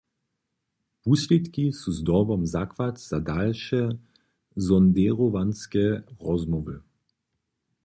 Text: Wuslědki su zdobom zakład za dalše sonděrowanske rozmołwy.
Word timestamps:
Wuslědki 1.07 1.65
su 1.79 1.89
zdobom 1.97 2.41
zakład 2.55 2.95
za 3.09 3.17
dalše 3.29 3.81
sonděrowanske 4.65 5.85
rozmołwy. 6.25 6.75